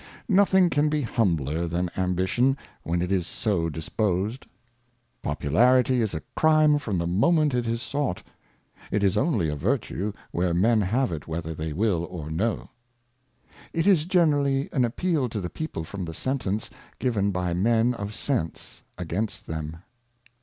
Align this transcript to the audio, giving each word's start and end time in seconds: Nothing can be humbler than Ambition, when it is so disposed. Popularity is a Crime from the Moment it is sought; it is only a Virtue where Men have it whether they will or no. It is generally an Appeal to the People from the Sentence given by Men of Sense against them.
Nothing 0.29 0.71
can 0.71 0.89
be 0.89 1.03
humbler 1.03 1.67
than 1.67 1.91
Ambition, 1.95 2.57
when 2.81 3.03
it 3.03 3.11
is 3.11 3.27
so 3.27 3.69
disposed. 3.69 4.47
Popularity 5.21 6.01
is 6.01 6.15
a 6.15 6.23
Crime 6.35 6.79
from 6.79 6.97
the 6.97 7.05
Moment 7.05 7.53
it 7.53 7.67
is 7.67 7.83
sought; 7.83 8.23
it 8.89 9.03
is 9.03 9.15
only 9.15 9.47
a 9.47 9.55
Virtue 9.55 10.11
where 10.31 10.55
Men 10.55 10.81
have 10.81 11.11
it 11.11 11.27
whether 11.27 11.53
they 11.53 11.71
will 11.71 12.03
or 12.05 12.31
no. 12.31 12.71
It 13.73 13.85
is 13.85 14.05
generally 14.05 14.69
an 14.73 14.85
Appeal 14.85 15.29
to 15.29 15.39
the 15.39 15.51
People 15.51 15.83
from 15.83 16.05
the 16.05 16.15
Sentence 16.15 16.67
given 16.97 17.29
by 17.31 17.53
Men 17.53 17.93
of 17.93 18.15
Sense 18.15 18.81
against 18.97 19.45
them. 19.45 19.77